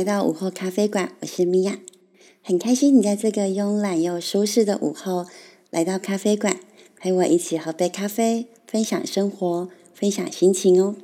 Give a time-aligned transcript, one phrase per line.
[0.00, 1.78] 来到午后咖啡馆，我是米娅，
[2.42, 5.26] 很开心你在这个慵懒又舒适的午后
[5.68, 6.58] 来到咖啡馆，
[6.96, 10.96] 陪我一起喝杯咖啡，分享生活，分享心情哦。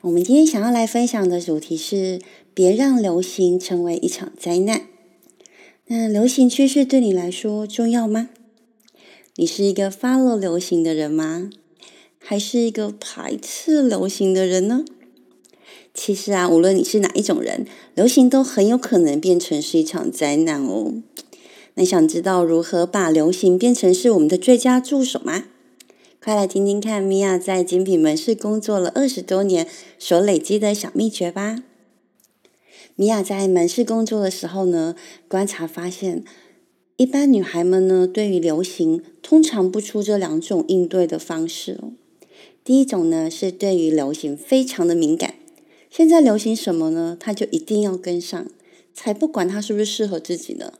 [0.00, 2.22] 我们今天想要来分享的主题是：
[2.54, 4.86] 别让流行成为一场灾难。
[5.88, 8.30] 那流行趋势对你来说重要吗？
[9.34, 11.50] 你是一个 follow 流行的人吗？
[12.18, 14.86] 还是一个排斥流行的人呢？
[15.98, 20.92] 其实啊，无论你是哪一种人，流行都很有可能变成是一场灾难哦。
[21.74, 25.44] 那想知道如何把流行变成是我们的最佳助手吗？
[26.22, 29.66] 快来听听看米娅在精品门市工作了二十多年
[29.98, 31.62] 所累积的小秘诀吧。
[32.94, 34.94] 米娅在门市工作的时候呢，
[35.28, 36.22] 观察发现，
[36.98, 41.92] 一般女孩们呢，对于流行通常不出这两种应对的方式哦。
[42.62, 45.35] 第一种呢，是对于流行非常的敏感。
[45.90, 47.16] 现在流行什么呢？
[47.18, 48.46] 他就一定要跟上，
[48.92, 50.74] 才不管他是不是适合自己呢。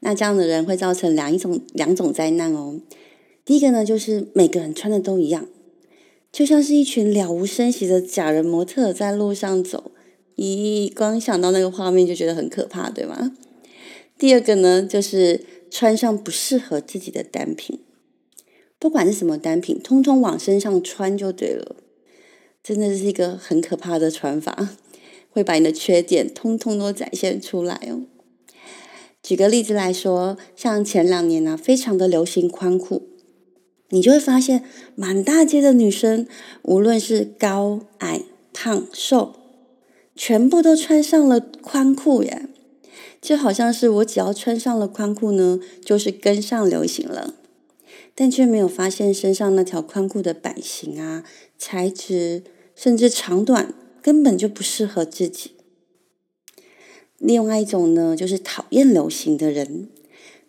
[0.00, 2.80] 那这样的人会造成两一种两种灾难哦。
[3.44, 5.48] 第一个呢，就是每个人穿的都一样，
[6.30, 9.90] 就像是一群了无声息的假人模特在路上走，
[10.36, 13.32] 咦，光想到那个画面就觉得很可怕，对吗？
[14.18, 17.78] 第二个呢，就是穿上不适合自己的单品，
[18.78, 21.76] 不管是什么单品，通通往身上穿就对了。
[22.68, 24.68] 真的是一个很可怕的穿法，
[25.32, 28.02] 会把你的缺点通通都展现出来哦。
[29.22, 33.08] 举个例子来说，像前两年呢，非常的流行宽裤，
[33.88, 36.26] 你就会发现满大街的女生，
[36.60, 38.20] 无论是高矮、
[38.52, 39.34] 胖瘦，
[40.14, 42.48] 全部都穿上了宽裤耶，
[43.22, 47.32] 就好像是我只要穿上了宽裤呢，就是跟上流行了。
[48.14, 51.24] 但却没有发现身上那条宽裤的版型啊、
[51.56, 52.42] 材质。
[52.80, 55.50] 甚至长短根本就不适合自己。
[57.18, 59.88] 另外一种呢，就是讨厌流行的人。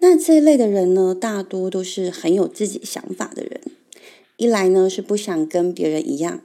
[0.00, 3.60] 那这一类的人呢，大多都是很有自己想法的人。
[4.36, 6.42] 一来呢是不想跟别人一样，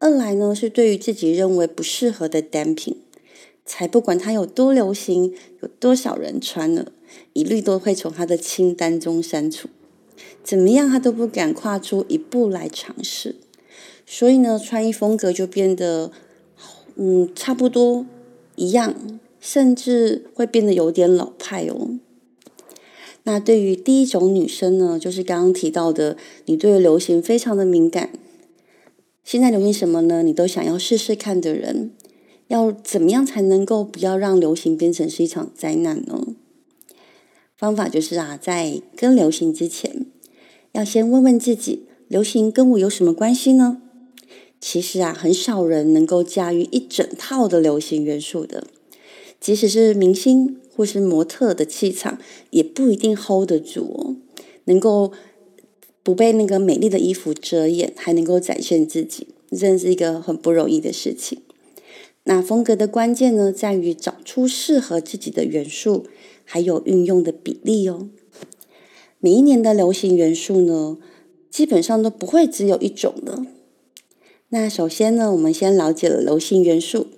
[0.00, 2.96] 二来呢是对于自己认为不适合的单品，
[3.64, 6.90] 才不管它有多流行，有多少人穿了，
[7.34, 9.68] 一律都会从他的清单中删除。
[10.42, 13.36] 怎么样，他都不敢跨出一步来尝试。
[14.06, 16.12] 所以呢，穿衣风格就变得，
[16.96, 18.06] 嗯，差不多
[18.56, 18.94] 一样，
[19.40, 21.98] 甚至会变得有点老派哦。
[23.24, 28.10] 那对于第一种女生呢，就是刚刚提到的，你对流行非常的敏感，
[29.24, 30.22] 现在流行什么呢？
[30.22, 31.90] 你都想要试试看的人，
[32.48, 36.26] 要怎么样才能够不要让流行变成是一场灾难呢？
[37.56, 40.04] 方法就是啊，在跟流行之前，
[40.72, 43.80] 要先问问自己，流行跟我有什么关系呢？
[44.66, 48.66] 其实啊，很少人能够驾驭一整套的流行元素的，
[49.38, 54.16] 即使是明星或是模特的气场，也不一定 hold 得住哦。
[54.64, 55.12] 能够
[56.02, 61.42] 不被那个美丽的衣服遮掩，还能够展现自己，真是一个很不容易的事情。
[62.22, 66.06] 那风格的关键呢，在于找出适合自己的元素，
[66.42, 68.08] 还有运用的比例哦。
[69.20, 70.96] 每一年的流行元素呢，
[71.50, 73.44] 基本上都不会只有一种的。
[74.54, 77.08] 那首先呢，我们先了解了流行元素，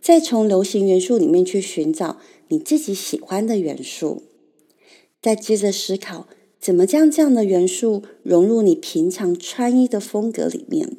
[0.00, 2.16] 再从流行元素里面去寻找
[2.48, 4.22] 你自己喜欢的元素，
[5.20, 6.26] 再接着思考
[6.58, 10.96] 怎么将这样的元素融入你平常穿衣的风格里面。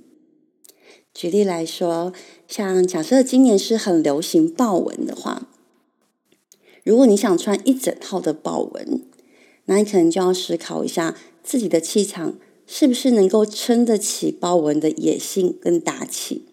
[1.15, 2.13] 举例来说，
[2.47, 5.49] 像假设今年是很流行豹纹的话，
[6.83, 9.01] 如果你想穿一整套的豹纹，
[9.65, 12.37] 那你可能就要思考一下自己的气场。
[12.67, 16.43] 是不是能够撑得起豹纹的野性跟大气？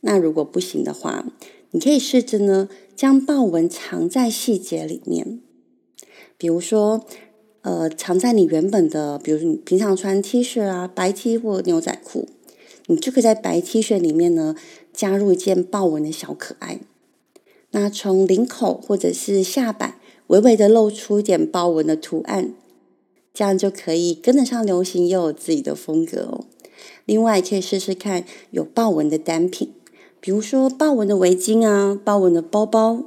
[0.00, 1.24] 那如果不行的话，
[1.70, 5.40] 你可以试着呢，将豹纹藏在细节里面。
[6.36, 7.06] 比如说，
[7.62, 12.28] 呃，藏在你原本的，比如说你平常穿 T 恤啊，白 T 或牛仔裤，
[12.86, 14.54] 你就可以在白 T 恤里面呢，
[14.92, 16.80] 加入一件豹纹的小可爱。
[17.70, 22.52] 那从领口或者是下摆，微微的露出一点豹纹的图案。
[23.36, 26.46] 这样就可以跟得上流行，又有自己的风格哦。
[27.04, 29.74] 另外，可以试试看有豹纹的单品，
[30.20, 33.02] 比如说豹纹的围巾啊，豹纹的包包，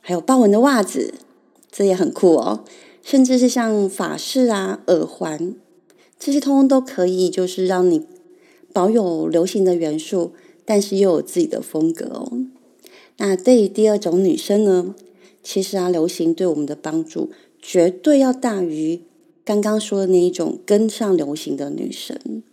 [0.00, 1.14] 还有豹纹的袜子，
[1.70, 2.64] 这也很酷哦。
[3.04, 5.54] 甚至是像法式啊、耳环，
[6.18, 8.04] 这些通通都可以，就是让你
[8.72, 10.32] 保有流行的元素，
[10.64, 12.32] 但是又有自己的风格哦。
[13.18, 14.96] 那对于第二种女生呢，
[15.44, 17.30] 其实啊，流行对我们的帮助
[17.62, 19.02] 绝对要大于。
[19.50, 22.44] 刚刚说的那一种跟上流行的女神，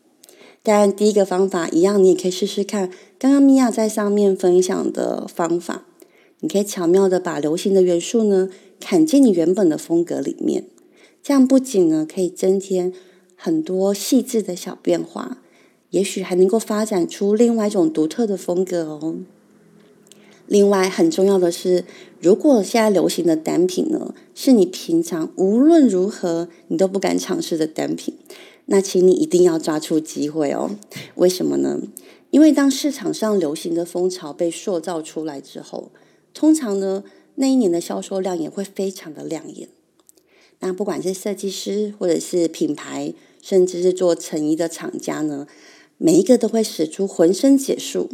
[0.64, 2.90] 当然第一个方法一样，你也可以试试看。
[3.20, 5.86] 刚刚米娅在上面分享的方法，
[6.40, 8.50] 你可以巧妙的把流行的元素呢
[8.80, 10.64] 砍进你原本的风格里面，
[11.22, 12.92] 这样不仅呢可以增添
[13.36, 15.44] 很多细致的小变化，
[15.92, 19.18] 也许还能够发展出另外一种独特的风格哦。
[20.48, 21.84] 另外很重要的是，
[22.20, 28.16] 如果现在流行的单品呢是你平常无论如何你都不敢尝试的单品，
[28.66, 30.72] 那请你一定要抓住机会哦。
[31.16, 31.82] 为什么呢？
[32.30, 35.92] 因为当市场上流行的风潮被塑造出来之后，
[36.34, 37.04] 通常呢，
[37.36, 39.70] 那一年的销售量也会非常的亮眼。
[40.60, 45.48] 那不管是设计师，或者是品牌，甚至是做成衣的厂家呢，
[45.98, 48.10] 每一个都会使出浑身解数，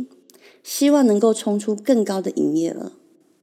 [0.63, 2.93] 希望能够冲出更高的营业额。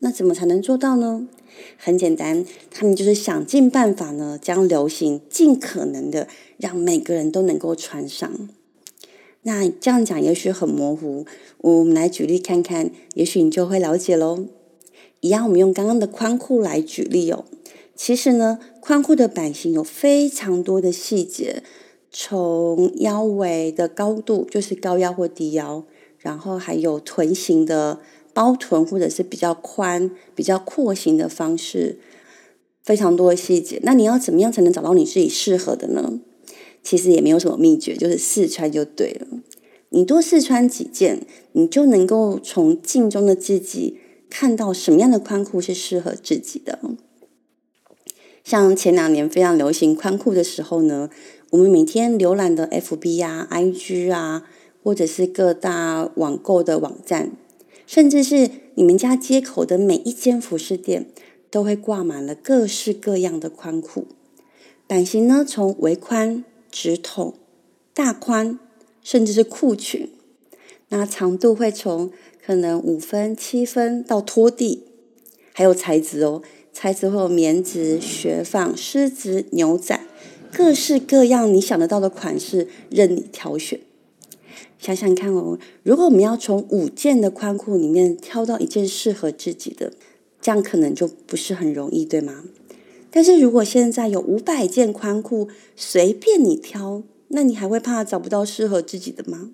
[0.00, 1.28] 那怎么才能做到呢？
[1.76, 6.26] 很简单，他们就是想尽办法呢，将流行尽可能的
[6.56, 8.48] 让每个人都能够穿上。
[9.42, 11.26] 那这样讲也许很模糊，
[11.58, 14.46] 我们来举例看看，也许你就会了解喽。
[15.20, 17.44] 一样，我们用刚刚的宽裤来举例哦。
[17.94, 21.62] 其实呢，宽裤的版型有非常多的细节，
[22.10, 25.84] 从腰围的高度，就是高腰或低腰，
[26.20, 28.00] 然后还有臀型的
[28.32, 31.98] 包臀，或者是比较宽、比较廓形的方式，
[32.84, 33.80] 非常多的细节。
[33.82, 36.20] 那你要怎么样才能找到你自己适合的呢？
[36.82, 39.26] 其实也没有什么秘诀，就是试穿就对了。
[39.90, 43.98] 你多试穿几件，你就能够从镜中的自己。
[44.30, 46.78] 看到什么样的宽裤是适合自己的？
[48.44, 51.10] 像前两年非常流行宽裤的时候呢，
[51.50, 54.44] 我们每天浏览的 FB 啊、IG 啊，
[54.82, 57.32] 或者是各大网购的网站，
[57.86, 61.06] 甚至是你们家街口的每一间服饰店，
[61.50, 64.06] 都会挂满了各式各样的宽裤。
[64.86, 67.34] 版型呢，从微宽、直筒、
[67.94, 68.58] 大宽，
[69.02, 70.08] 甚至是裤裙。
[70.88, 72.10] 那长度会从
[72.44, 74.84] 可能五分、七分到拖地，
[75.52, 76.42] 还有材质哦，
[76.72, 80.00] 材质会有棉质、雪纺、丝质、牛仔，
[80.52, 83.78] 各式各样你想得到的款式任你挑选。
[84.80, 89.92] 想想看哦，如果我们要从五件的宽裤里面挑到一件适合自己的，
[90.40, 92.44] 这样可能就不是很容易，对吗？
[93.10, 99.50] 但是如果现在有五百件宽裤，随便你挑，那你还会怕找不到适合自己的吗？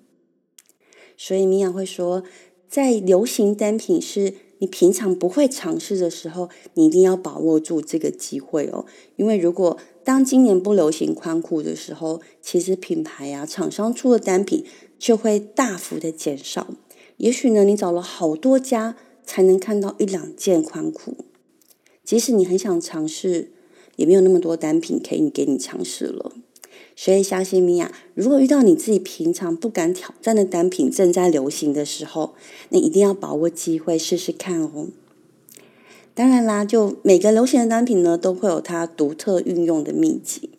[1.17, 2.23] 所以米娅会说，
[2.69, 8.85] 在流行单品是你平常不会尝试的时候，你一定要把握住这个机会哦。
[9.15, 14.65] 因为如果当今年不流行宽裤的时候，其实品牌啊厂商出的单品
[14.97, 16.67] 就会大幅的减少。
[17.17, 21.17] 也许呢，你找了好多家才能看到一两件宽裤，
[22.03, 23.51] 即使你很想尝试，
[23.95, 26.33] 也没有那么多单品可以给你尝试了。
[26.99, 32.33] 所以，相信米娅，如果遇到你自己平常不敢挑战的单品正在流行的时候，
[32.69, 34.87] 那一定要把握机会试试看哦。
[36.15, 40.49] 当然啦，就每个流行的单品呢，都会有它独特运用的秘籍。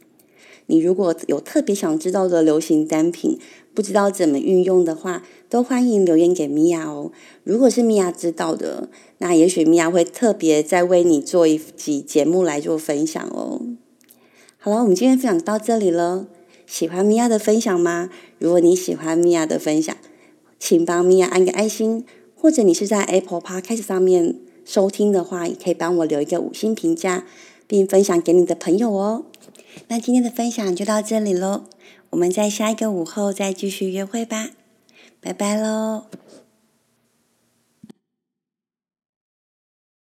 [0.66, 3.40] 你如果有特别想知道的流行单品，
[3.74, 7.10] 不知道怎么运用的话，都欢迎留言给米娅哦。
[7.42, 8.88] 如果是米娅知道的，
[9.18, 13.62] 那也许米娅会特别再为你做一集节目来做分享哦。
[14.60, 16.26] 好了，我们今天分享到这里了。
[16.66, 18.10] 喜欢米娅的分享吗？
[18.38, 19.96] 如果你喜欢米娅的分享，
[20.58, 24.34] 请帮米娅按个爱心，或者你是在 Apple Podcast 上面
[24.64, 27.24] 收听的话，也可以帮我留一个五星评价，
[27.68, 29.24] 并分享给你的朋友哦。
[29.86, 31.62] 那今天的分享就到这里喽，
[32.10, 34.50] 我们在下一个午后再继续约会吧，
[35.20, 36.02] 拜拜喽。